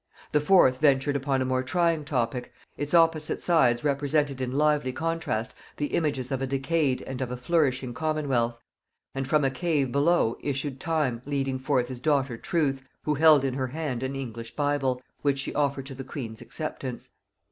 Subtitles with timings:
[0.31, 5.53] The fourth ventured upon a more trying topic: its opposite sides represented in lively contrast
[5.77, 8.57] the images of a decayed and of a flourishing commonwealth;
[9.13, 13.53] and from a cave below issued Time leading forth his daughter Truth, who held in
[13.53, 17.11] her hand an English bible, which she offered to the queen's acceptance.